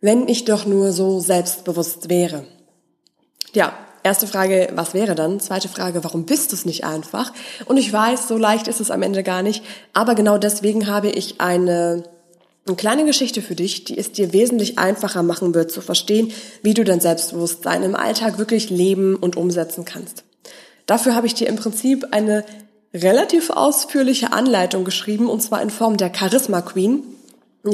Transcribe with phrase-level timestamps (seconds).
[0.00, 2.44] Wenn ich doch nur so selbstbewusst wäre.
[3.52, 3.72] Ja,
[4.04, 5.40] erste Frage, was wäre dann?
[5.40, 7.32] Zweite Frage, warum bist du es nicht einfach?
[7.66, 11.08] Und ich weiß, so leicht ist es am Ende gar nicht, aber genau deswegen habe
[11.08, 12.04] ich eine,
[12.66, 16.74] eine kleine Geschichte für dich, die es dir wesentlich einfacher machen wird zu verstehen, wie
[16.74, 20.22] du dein Selbstbewusstsein im Alltag wirklich leben und umsetzen kannst.
[20.86, 22.44] Dafür habe ich dir im Prinzip eine
[22.94, 27.02] relativ ausführliche Anleitung geschrieben, und zwar in Form der Charisma Queen.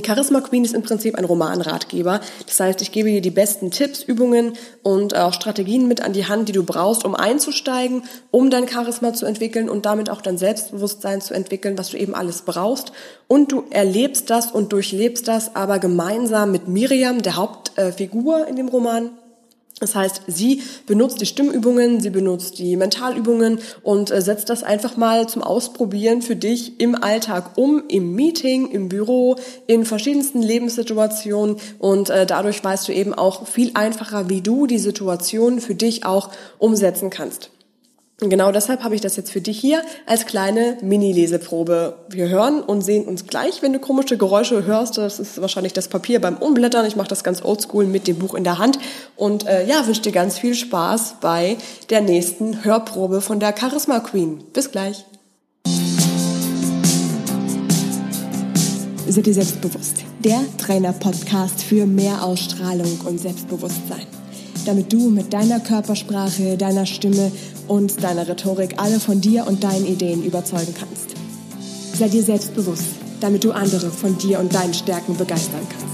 [0.04, 2.20] Charisma Queen ist im Prinzip ein Romanratgeber.
[2.46, 6.26] Das heißt, ich gebe dir die besten Tipps, Übungen und auch Strategien mit an die
[6.26, 10.38] Hand, die du brauchst, um einzusteigen, um dein Charisma zu entwickeln und damit auch dein
[10.38, 12.92] Selbstbewusstsein zu entwickeln, was du eben alles brauchst.
[13.28, 18.68] Und du erlebst das und durchlebst das aber gemeinsam mit Miriam, der Hauptfigur in dem
[18.68, 19.10] Roman.
[19.80, 24.96] Das heißt, sie benutzt die Stimmübungen, sie benutzt die Mentalübungen und äh, setzt das einfach
[24.96, 31.56] mal zum Ausprobieren für dich im Alltag um, im Meeting, im Büro, in verschiedensten Lebenssituationen
[31.80, 36.06] und äh, dadurch weißt du eben auch viel einfacher, wie du die Situation für dich
[36.06, 37.50] auch umsetzen kannst.
[38.20, 41.96] Genau deshalb habe ich das jetzt für dich hier als kleine Mini-Leseprobe.
[42.08, 44.98] Wir hören und sehen uns gleich, wenn du komische Geräusche hörst.
[44.98, 46.86] Das ist wahrscheinlich das Papier beim Umblättern.
[46.86, 48.78] Ich mache das ganz oldschool mit dem Buch in der Hand.
[49.16, 51.56] Und äh, ja, wünsche dir ganz viel Spaß bei
[51.90, 54.44] der nächsten Hörprobe von der Charisma Queen.
[54.52, 55.04] Bis gleich.
[59.08, 59.96] Sei dir selbstbewusst.
[60.20, 64.06] Der Trainer-Podcast für mehr Ausstrahlung und Selbstbewusstsein
[64.64, 67.30] damit du mit deiner Körpersprache, deiner Stimme
[67.68, 71.14] und deiner Rhetorik alle von dir und deinen Ideen überzeugen kannst.
[71.98, 72.84] Sei dir selbstbewusst,
[73.20, 75.84] damit du andere von dir und deinen Stärken begeistern kannst.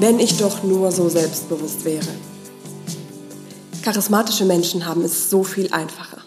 [0.00, 2.08] Wenn ich doch nur so selbstbewusst wäre.
[3.82, 6.22] Charismatische Menschen haben es so viel einfacher.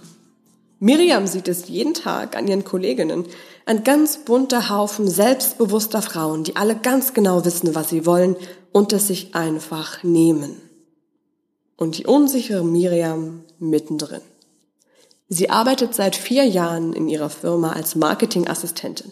[0.80, 3.26] Miriam sieht es jeden Tag an ihren Kolleginnen.
[3.66, 8.36] Ein ganz bunter Haufen selbstbewusster Frauen, die alle ganz genau wissen, was sie wollen
[8.72, 10.62] und es sich einfach nehmen.
[11.78, 14.22] Und die unsichere Miriam mittendrin.
[15.28, 19.12] Sie arbeitet seit vier Jahren in ihrer Firma als Marketingassistentin.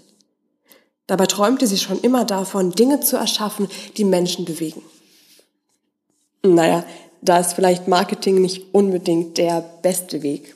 [1.08, 3.68] Dabei träumte sie schon immer davon, Dinge zu erschaffen,
[3.98, 4.84] die Menschen bewegen.
[6.44, 6.86] Naja,
[7.22, 10.56] da ist vielleicht Marketing nicht unbedingt der beste Weg.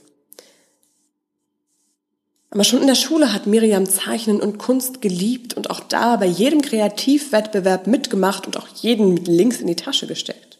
[2.49, 6.25] Aber schon in der Schule hat Miriam Zeichnen und Kunst geliebt und auch da bei
[6.25, 10.57] jedem Kreativwettbewerb mitgemacht und auch jeden mit links in die Tasche gesteckt.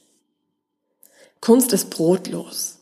[1.39, 2.79] Kunst ist brotlos,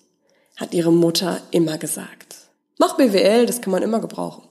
[0.55, 2.35] hat ihre Mutter immer gesagt.
[2.79, 4.43] Mach BWL, das kann man immer gebrauchen.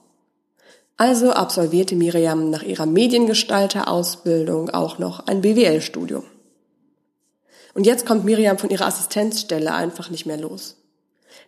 [0.96, 6.24] Also absolvierte Miriam nach ihrer Mediengestalter-Ausbildung auch noch ein BWL-Studium.
[7.74, 10.76] Und jetzt kommt Miriam von ihrer Assistenzstelle einfach nicht mehr los.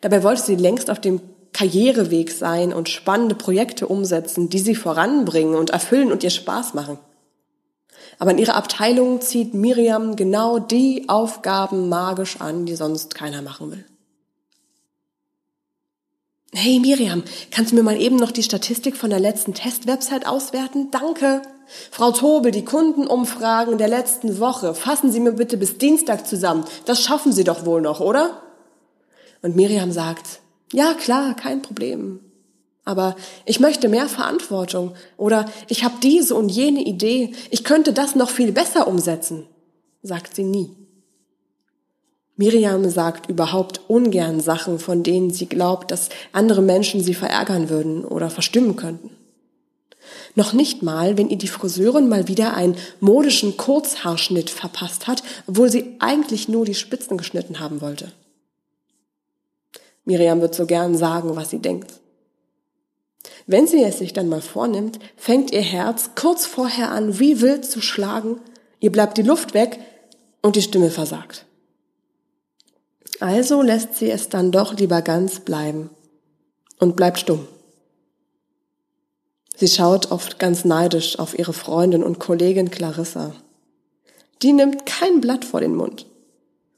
[0.00, 1.20] Dabei wollte sie längst auf dem
[1.56, 6.98] Karriereweg sein und spannende Projekte umsetzen, die sie voranbringen und erfüllen und ihr Spaß machen.
[8.18, 13.70] Aber in ihrer Abteilung zieht Miriam genau die Aufgaben magisch an, die sonst keiner machen
[13.70, 13.84] will.
[16.52, 20.90] Hey Miriam, kannst du mir mal eben noch die Statistik von der letzten Testwebsite auswerten?
[20.90, 21.40] Danke.
[21.90, 26.66] Frau Tobel, die Kundenumfragen der letzten Woche, fassen Sie mir bitte bis Dienstag zusammen.
[26.84, 28.42] Das schaffen Sie doch wohl noch, oder?
[29.40, 30.40] Und Miriam sagt,
[30.72, 32.20] ja, klar, kein Problem.
[32.84, 38.14] Aber ich möchte mehr Verantwortung oder ich habe diese und jene Idee, ich könnte das
[38.14, 39.46] noch viel besser umsetzen,
[40.02, 40.70] sagt sie nie.
[42.36, 48.04] Miriam sagt überhaupt ungern Sachen, von denen sie glaubt, dass andere Menschen sie verärgern würden
[48.04, 49.10] oder verstimmen könnten.
[50.34, 55.70] Noch nicht mal, wenn ihr die Friseurin mal wieder einen modischen Kurzhaarschnitt verpasst hat, obwohl
[55.70, 58.12] sie eigentlich nur die Spitzen geschnitten haben wollte.
[60.06, 62.00] Miriam wird so gern sagen, was sie denkt.
[63.46, 67.64] Wenn sie es sich dann mal vornimmt, fängt ihr Herz kurz vorher an, wie wild
[67.64, 68.40] zu schlagen,
[68.80, 69.78] ihr bleibt die Luft weg
[70.42, 71.44] und die Stimme versagt.
[73.20, 75.90] Also lässt sie es dann doch lieber ganz bleiben
[76.78, 77.46] und bleibt stumm.
[79.56, 83.32] Sie schaut oft ganz neidisch auf ihre Freundin und Kollegin Clarissa.
[84.42, 86.06] Die nimmt kein Blatt vor den Mund.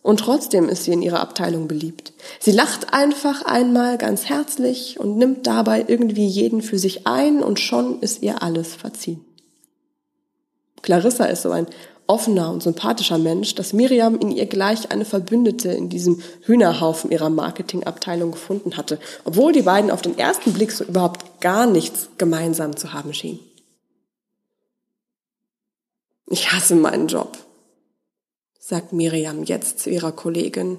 [0.03, 2.13] Und trotzdem ist sie in ihrer Abteilung beliebt.
[2.41, 7.61] Sie lacht einfach einmal ganz herzlich und nimmt dabei irgendwie jeden für sich ein und
[7.61, 9.25] schon ist ihr alles verziehen.
[10.83, 11.67] Clarissa ist so ein
[12.07, 17.29] offener und sympathischer Mensch, dass Miriam in ihr gleich eine Verbündete in diesem Hühnerhaufen ihrer
[17.29, 22.77] Marketingabteilung gefunden hatte, obwohl die beiden auf den ersten Blick so überhaupt gar nichts gemeinsam
[22.77, 23.41] zu haben schienen.
[26.31, 27.37] Ich hasse meinen Job,
[28.69, 30.77] sagt Miriam jetzt zu ihrer Kollegin.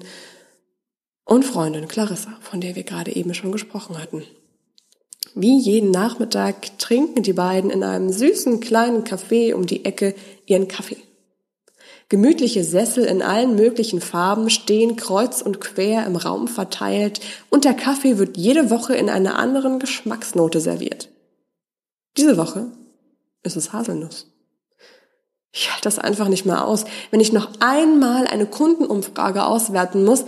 [1.24, 4.22] und Freundin Clarissa, von der wir gerade eben schon gesprochen hatten.
[5.34, 10.14] Wie jeden Nachmittag trinken die beiden in einem süßen kleinen Café um die Ecke
[10.46, 10.96] ihren Kaffee.
[12.08, 17.74] Gemütliche Sessel in allen möglichen Farben stehen kreuz und quer im Raum verteilt und der
[17.74, 21.08] Kaffee wird jede Woche in einer anderen Geschmacksnote serviert.
[22.16, 22.70] Diese Woche
[23.42, 24.29] ist es Haselnuss.
[25.52, 26.84] Ich halte das einfach nicht mehr aus.
[27.10, 30.24] Wenn ich noch einmal eine Kundenumfrage auswerten muss,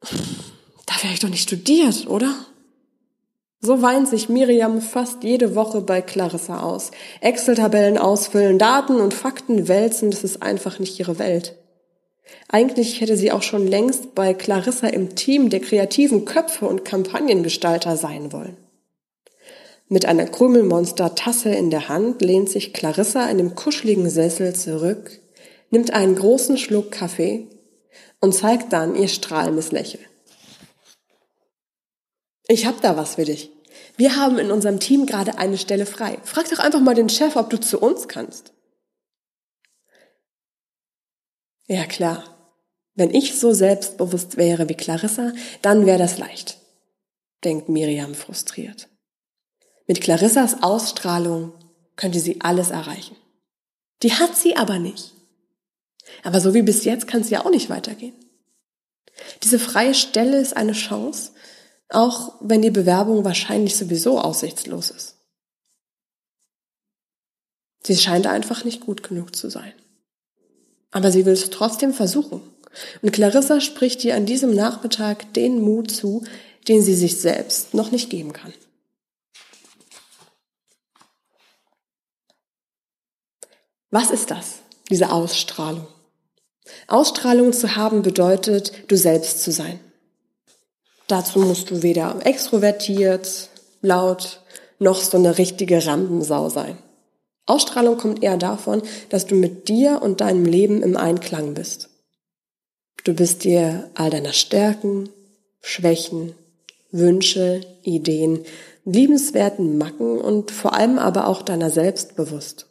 [0.00, 2.34] da wäre ich doch nicht studiert, oder?
[3.60, 6.90] So weint sich Miriam fast jede Woche bei Clarissa aus.
[7.20, 11.56] Excel-Tabellen ausfüllen, Daten und Fakten wälzen, das ist einfach nicht ihre Welt.
[12.48, 17.96] Eigentlich hätte sie auch schon längst bei Clarissa im Team der kreativen Köpfe und Kampagnengestalter
[17.96, 18.56] sein wollen.
[19.88, 25.20] Mit einer Krümelmonster-Tasse in der Hand lehnt sich Clarissa in dem kuscheligen Sessel zurück,
[25.70, 27.46] nimmt einen großen Schluck Kaffee
[28.20, 30.04] und zeigt dann ihr strahlendes Lächeln.
[32.48, 33.52] Ich hab da was für dich.
[33.96, 36.18] Wir haben in unserem Team gerade eine Stelle frei.
[36.24, 38.52] Frag doch einfach mal den Chef, ob du zu uns kannst.
[41.68, 42.24] Ja klar.
[42.94, 45.32] Wenn ich so selbstbewusst wäre wie Clarissa,
[45.62, 46.58] dann wäre das leicht,
[47.44, 48.88] denkt Miriam frustriert.
[49.86, 51.52] Mit Clarissas Ausstrahlung
[51.96, 53.16] könnte sie alles erreichen.
[54.02, 55.12] Die hat sie aber nicht.
[56.22, 58.14] Aber so wie bis jetzt kann es ja auch nicht weitergehen.
[59.42, 61.32] Diese freie Stelle ist eine Chance,
[61.88, 65.16] auch wenn die Bewerbung wahrscheinlich sowieso aussichtslos ist.
[67.82, 69.72] Sie scheint einfach nicht gut genug zu sein.
[70.90, 72.42] Aber sie will es trotzdem versuchen.
[73.00, 76.24] Und Clarissa spricht ihr an diesem Nachmittag den Mut zu,
[76.68, 78.52] den sie sich selbst noch nicht geben kann.
[83.98, 84.56] Was ist das,
[84.90, 85.86] diese Ausstrahlung?
[86.86, 89.80] Ausstrahlung zu haben bedeutet, du selbst zu sein.
[91.06, 93.48] Dazu musst du weder extrovertiert,
[93.80, 94.42] laut,
[94.78, 96.76] noch so eine richtige Rampensau sein.
[97.46, 101.88] Ausstrahlung kommt eher davon, dass du mit dir und deinem Leben im Einklang bist.
[103.04, 105.08] Du bist dir all deiner Stärken,
[105.62, 106.34] Schwächen,
[106.90, 108.44] Wünsche, Ideen,
[108.84, 112.66] liebenswerten Macken und vor allem aber auch deiner selbst bewusst.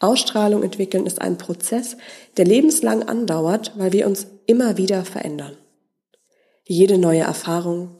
[0.00, 1.96] Ausstrahlung entwickeln ist ein Prozess,
[2.36, 5.56] der lebenslang andauert, weil wir uns immer wieder verändern.
[6.64, 7.96] Jede neue Erfahrung,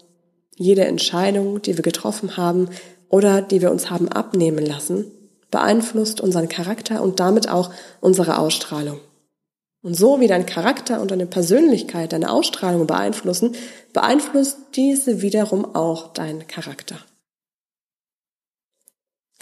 [0.57, 2.69] jede Entscheidung, die wir getroffen haben
[3.09, 5.07] oder die wir uns haben abnehmen lassen,
[5.51, 7.71] beeinflusst unseren Charakter und damit auch
[8.01, 9.01] unsere Ausstrahlung.
[9.83, 13.55] Und so wie dein Charakter und deine Persönlichkeit deine Ausstrahlung beeinflussen,
[13.93, 16.97] beeinflusst diese wiederum auch deinen Charakter.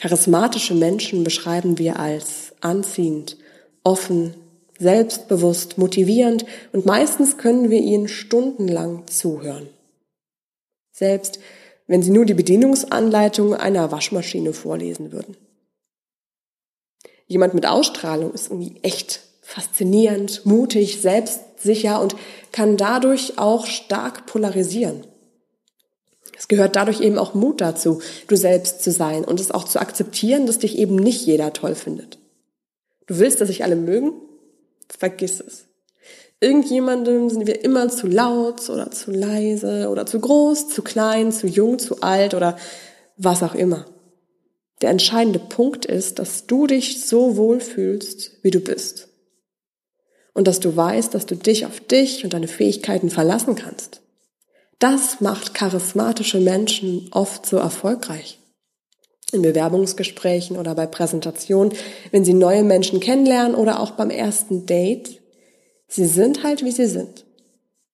[0.05, 3.39] Charismatische Menschen beschreiben wir als anziehend,
[3.85, 4.35] offen,
[4.79, 9.67] selbstbewusst, motivierend und meistens können wir ihnen stundenlang zuhören.
[10.93, 11.39] Selbst
[11.87, 15.39] wenn sie nur die Bedienungsanleitung einer Waschmaschine vorlesen würden.
[17.27, 22.15] Jemand mit Ausstrahlung ist irgendwie echt faszinierend, mutig, selbstsicher und
[22.53, 25.07] kann dadurch auch stark polarisieren.
[26.37, 29.81] Es gehört dadurch eben auch Mut dazu, du selbst zu sein und es auch zu
[29.81, 32.19] akzeptieren, dass dich eben nicht jeder toll findet.
[33.07, 34.13] Du willst, dass sich alle mögen?
[34.89, 35.67] Vergiss es.
[36.41, 41.47] Irgendjemandem sind wir immer zu laut oder zu leise oder zu groß, zu klein, zu
[41.47, 42.59] jung, zu alt oder
[43.17, 43.87] was auch immer.
[44.83, 49.09] Der entscheidende Punkt ist, dass du dich so wohlfühlst, wie du bist.
[50.35, 54.03] Und dass du weißt, dass du dich auf dich und deine Fähigkeiten verlassen kannst.
[54.85, 58.39] Das macht charismatische Menschen oft so erfolgreich
[59.33, 61.73] in Bewerbungsgesprächen oder bei Präsentationen,
[62.11, 65.23] wenn sie neue Menschen kennenlernen oder auch beim ersten Date.
[65.89, 67.25] Sie sind halt, wie sie sind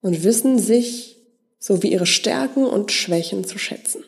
[0.00, 1.16] und wissen sich
[1.60, 4.02] sowie ihre Stärken und Schwächen zu schätzen.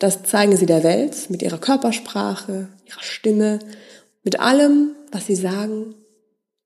[0.00, 3.60] Das zeigen sie der Welt mit ihrer Körpersprache, ihrer Stimme,
[4.24, 5.94] mit allem, was sie sagen,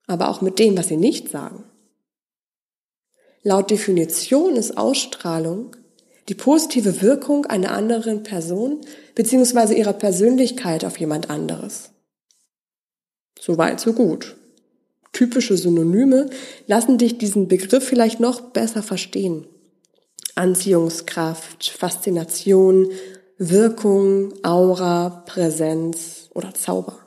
[0.07, 1.65] aber auch mit dem, was sie nicht sagen.
[3.47, 5.77] Laut Definition ist Ausstrahlung
[6.31, 8.81] die positive Wirkung einer anderen Person
[9.15, 9.75] bzw.
[9.75, 11.91] ihrer Persönlichkeit auf jemand anderes.
[13.39, 14.37] Soweit, so gut.
[15.13, 16.31] Typische Synonyme
[16.67, 19.47] lassen dich diesen Begriff vielleicht noch besser verstehen.
[20.35, 22.91] Anziehungskraft, Faszination,
[23.37, 27.01] Wirkung, Aura, Präsenz oder Zauber.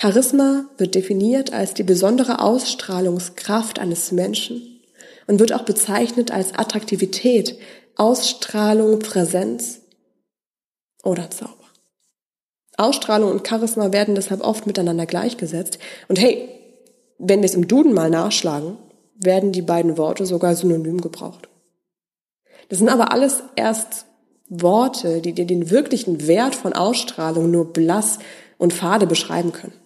[0.00, 4.77] Charisma wird definiert als die besondere Ausstrahlungskraft eines Menschen
[5.28, 7.56] und wird auch bezeichnet als Attraktivität,
[7.96, 9.82] Ausstrahlung, Präsenz
[11.04, 11.54] oder Zauber.
[12.76, 15.78] Ausstrahlung und Charisma werden deshalb oft miteinander gleichgesetzt.
[16.08, 16.48] Und hey,
[17.18, 18.78] wenn wir es im Duden mal nachschlagen,
[19.16, 21.48] werden die beiden Worte sogar synonym gebraucht.
[22.68, 24.06] Das sind aber alles erst
[24.48, 28.18] Worte, die dir den wirklichen Wert von Ausstrahlung nur blass
[28.58, 29.77] und fade beschreiben können.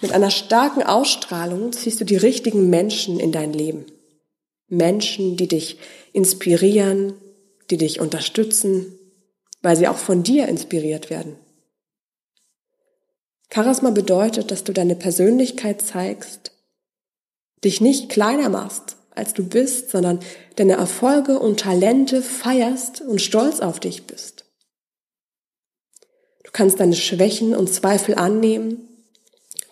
[0.00, 3.86] Mit einer starken Ausstrahlung ziehst du die richtigen Menschen in dein Leben.
[4.68, 5.78] Menschen, die dich
[6.12, 7.14] inspirieren,
[7.70, 8.98] die dich unterstützen,
[9.62, 11.36] weil sie auch von dir inspiriert werden.
[13.52, 16.52] Charisma bedeutet, dass du deine Persönlichkeit zeigst,
[17.64, 20.20] dich nicht kleiner machst, als du bist, sondern
[20.56, 24.44] deine Erfolge und Talente feierst und stolz auf dich bist.
[26.44, 28.88] Du kannst deine Schwächen und Zweifel annehmen.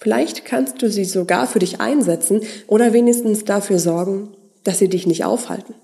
[0.05, 5.07] Vielleicht kannst du sie sogar für dich einsetzen oder wenigstens dafür sorgen, dass sie dich
[5.07, 5.75] nicht aufhalten.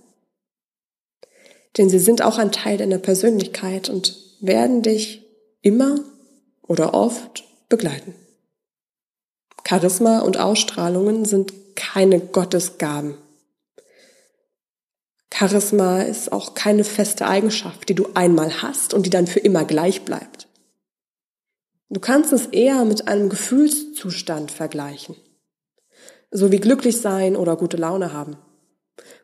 [1.78, 5.26] Denn sie sind auch ein Teil deiner Persönlichkeit und werden dich
[5.62, 6.00] immer
[6.68, 8.14] oder oft begleiten.
[9.66, 13.14] Charisma und Ausstrahlungen sind keine Gottesgaben.
[15.32, 19.64] Charisma ist auch keine feste Eigenschaft, die du einmal hast und die dann für immer
[19.64, 20.49] gleich bleibt.
[21.92, 25.16] Du kannst es eher mit einem Gefühlszustand vergleichen,
[26.30, 28.36] so wie glücklich sein oder gute Laune haben.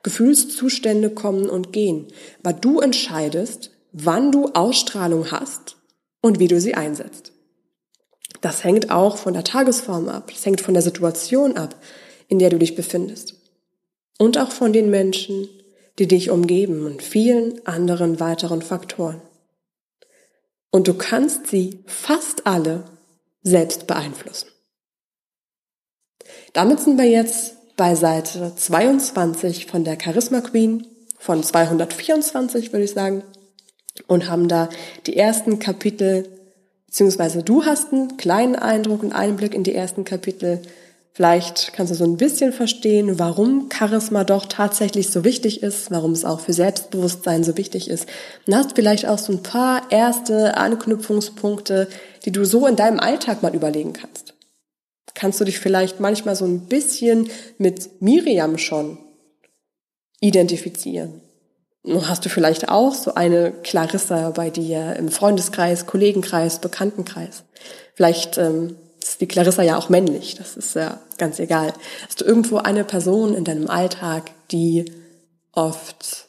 [0.02, 2.08] Gefühlszustände kommen und gehen,
[2.42, 5.76] aber du entscheidest, wann du Ausstrahlung hast
[6.20, 7.32] und wie du sie einsetzt.
[8.40, 11.76] Das hängt auch von der Tagesform ab, das hängt von der Situation ab,
[12.26, 13.34] in der du dich befindest.
[14.18, 15.48] Und auch von den Menschen,
[16.00, 19.22] die dich umgeben und vielen anderen weiteren Faktoren.
[20.70, 22.84] Und du kannst sie fast alle
[23.42, 24.48] selbst beeinflussen.
[26.52, 30.86] Damit sind wir jetzt bei Seite 22 von der Charisma Queen,
[31.18, 33.22] von 224 würde ich sagen,
[34.06, 34.68] und haben da
[35.06, 36.36] die ersten Kapitel
[36.96, 40.62] Beziehungsweise du hast einen kleinen Eindruck, einen Einblick in die ersten Kapitel.
[41.16, 46.12] Vielleicht kannst du so ein bisschen verstehen, warum Charisma doch tatsächlich so wichtig ist, warum
[46.12, 48.06] es auch für Selbstbewusstsein so wichtig ist.
[48.46, 51.88] Und hast vielleicht auch so ein paar erste Anknüpfungspunkte,
[52.26, 54.34] die du so in deinem Alltag mal überlegen kannst.
[55.14, 58.98] Kannst du dich vielleicht manchmal so ein bisschen mit Miriam schon
[60.20, 61.22] identifizieren?
[62.02, 67.44] Hast du vielleicht auch so eine Clarissa bei dir im Freundeskreis, Kollegenkreis, Bekanntenkreis?
[67.94, 68.76] Vielleicht ähm,
[69.08, 71.72] ist die Clarissa ja auch männlich, das ist ja ganz egal.
[72.06, 74.92] Hast du irgendwo eine Person in deinem Alltag, die
[75.52, 76.28] oft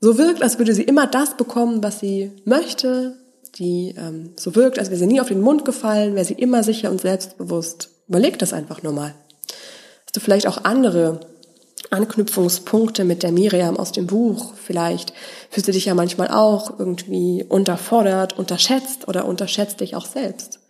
[0.00, 3.16] so wirkt, als würde sie immer das bekommen, was sie möchte,
[3.56, 6.62] die ähm, so wirkt, als wäre sie nie auf den Mund gefallen, wäre sie immer
[6.62, 7.88] sicher und selbstbewusst.
[8.08, 9.14] Überleg das einfach nur mal.
[10.04, 11.20] Hast du vielleicht auch andere
[11.90, 14.54] Anknüpfungspunkte mit der Miriam aus dem Buch.
[14.54, 15.12] Vielleicht
[15.50, 20.60] fühlst du dich ja manchmal auch irgendwie unterfordert, unterschätzt oder unterschätzt dich auch selbst.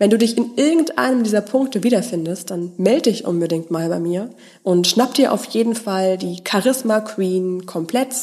[0.00, 4.30] Wenn du dich in irgendeinem dieser Punkte wiederfindest, dann melde dich unbedingt mal bei mir
[4.62, 8.14] und schnapp dir auf jeden Fall die Charisma Queen komplett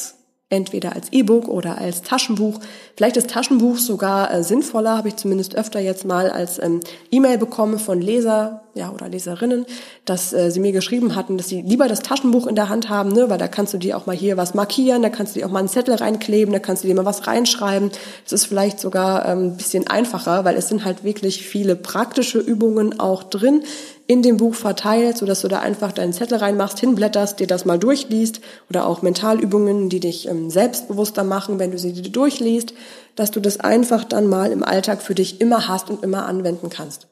[0.48, 2.60] entweder als E-Book oder als Taschenbuch.
[2.96, 6.80] Vielleicht ist Taschenbuch sogar äh, sinnvoller, habe ich zumindest öfter jetzt mal als ähm,
[7.10, 9.66] E-Mail bekommen von Leser ja, oder Leserinnen,
[10.04, 13.10] dass äh, sie mir geschrieben hatten, dass sie lieber das Taschenbuch in der Hand haben,
[13.10, 15.46] ne, weil da kannst du dir auch mal hier was markieren, da kannst du dir
[15.46, 17.90] auch mal einen Zettel reinkleben, da kannst du dir mal was reinschreiben.
[18.24, 22.38] Das ist vielleicht sogar ähm, ein bisschen einfacher, weil es sind halt wirklich viele praktische
[22.38, 23.62] Übungen auch drin,
[24.06, 27.64] in dem Buch verteilt, so dass du da einfach deinen Zettel reinmachst, hinblätterst, dir das
[27.64, 28.40] mal durchliest
[28.70, 32.74] oder auch Mentalübungen, die dich ähm, selbstbewusster machen, wenn du sie dir durchliest,
[33.16, 36.70] dass du das einfach dann mal im Alltag für dich immer hast und immer anwenden
[36.70, 37.08] kannst.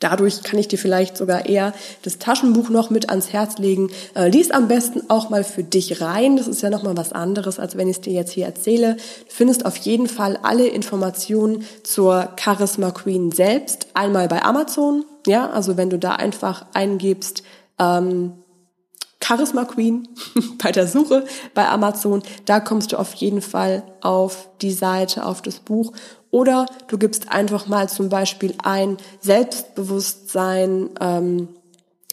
[0.00, 1.72] Dadurch kann ich dir vielleicht sogar eher
[2.02, 3.90] das Taschenbuch noch mit ans Herz legen.
[4.14, 6.36] Äh, lies am besten auch mal für dich rein.
[6.36, 8.94] Das ist ja nochmal was anderes, als wenn ich es dir jetzt hier erzähle.
[8.94, 15.04] Du findest auf jeden Fall alle Informationen zur Charisma Queen selbst einmal bei Amazon.
[15.26, 17.42] Ja, also wenn du da einfach eingibst,
[17.78, 18.32] ähm,
[19.22, 20.08] Charisma Queen
[20.62, 25.40] bei der Suche bei Amazon, da kommst du auf jeden Fall auf die Seite, auf
[25.42, 25.92] das Buch
[26.30, 31.48] oder du gibst einfach mal zum Beispiel ein Selbstbewusstsein, ähm,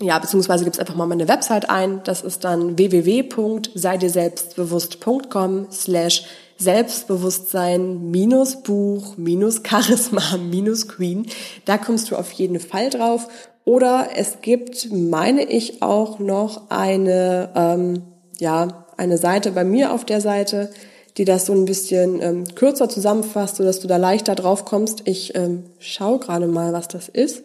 [0.01, 2.01] ja, beziehungsweise gibst einfach mal meine Website ein.
[2.03, 6.23] Das ist dann www.seidirselbstbewusst.com slash
[6.57, 11.27] Selbstbewusstsein minus Buch minus Charisma minus Queen.
[11.65, 13.27] Da kommst du auf jeden Fall drauf.
[13.65, 18.03] Oder es gibt, meine ich, auch noch eine, ähm,
[18.39, 20.69] ja, eine Seite bei mir auf der Seite,
[21.17, 25.03] die das so ein bisschen ähm, kürzer zusammenfasst, sodass du da leichter drauf kommst.
[25.05, 27.43] Ich ähm, schau gerade mal, was das ist.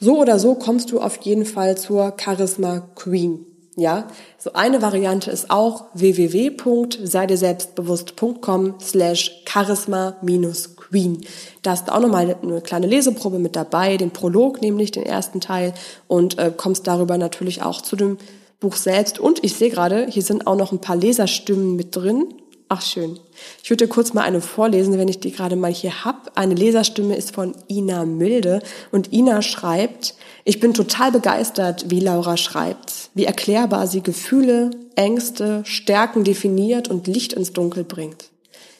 [0.00, 3.46] So oder so kommst du auf jeden Fall zur Charisma Queen.
[3.78, 11.20] Ja, so eine Variante ist auch www.seideselbstbewusst.com slash charisma minus queen.
[11.60, 15.74] Da ist auch nochmal eine kleine Leseprobe mit dabei, den Prolog, nämlich den ersten Teil
[16.08, 18.16] und äh, kommst darüber natürlich auch zu dem
[18.60, 19.18] Buch selbst.
[19.18, 22.32] Und ich sehe gerade, hier sind auch noch ein paar Leserstimmen mit drin.
[22.68, 23.20] Ach schön.
[23.62, 26.32] Ich würde kurz mal eine vorlesen, wenn ich die gerade mal hier hab.
[26.36, 32.36] Eine Leserstimme ist von Ina Milde und Ina schreibt, ich bin total begeistert, wie Laura
[32.36, 38.30] schreibt, wie erklärbar sie Gefühle, Ängste, Stärken definiert und Licht ins Dunkel bringt.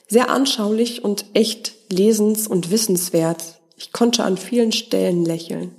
[0.09, 3.61] Sehr anschaulich und echt lesens- und wissenswert.
[3.77, 5.77] Ich konnte an vielen Stellen lächeln.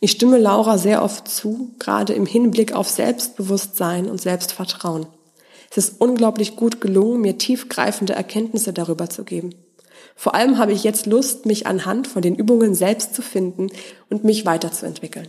[0.00, 5.06] Ich stimme Laura sehr oft zu, gerade im Hinblick auf Selbstbewusstsein und Selbstvertrauen.
[5.70, 9.54] Es ist unglaublich gut gelungen, mir tiefgreifende Erkenntnisse darüber zu geben.
[10.16, 13.68] Vor allem habe ich jetzt Lust, mich anhand von den Übungen selbst zu finden
[14.10, 15.28] und mich weiterzuentwickeln.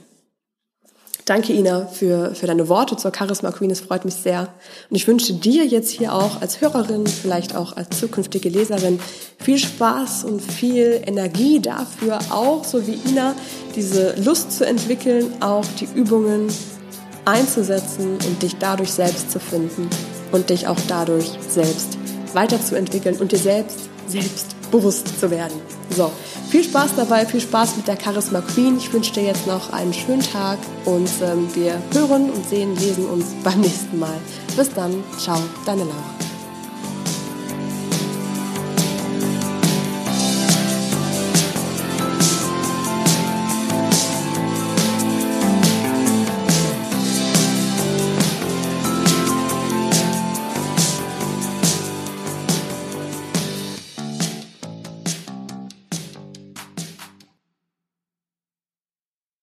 [1.26, 3.70] Danke, Ina, für, für deine Worte zur Charisma Queen.
[3.70, 4.54] Es freut mich sehr.
[4.90, 9.00] Und ich wünsche dir jetzt hier auch als Hörerin, vielleicht auch als zukünftige Leserin,
[9.38, 13.36] viel Spaß und viel Energie dafür, auch so wie Ina,
[13.76, 16.48] diese Lust zu entwickeln, auch die Übungen
[17.26, 19.88] einzusetzen und dich dadurch selbst zu finden
[20.32, 21.98] und dich auch dadurch selbst
[22.34, 25.60] weiterzuentwickeln und dir selbst selbst bewusst zu werden.
[25.90, 26.12] So,
[26.50, 28.78] viel Spaß dabei, viel Spaß mit der Charisma Queen.
[28.78, 33.06] Ich wünsche dir jetzt noch einen schönen Tag und ähm, wir hören und sehen, lesen
[33.06, 34.18] uns beim nächsten Mal.
[34.56, 36.41] Bis dann, ciao, deine Laura.